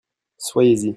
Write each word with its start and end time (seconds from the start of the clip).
Soyez-y. 0.37 0.89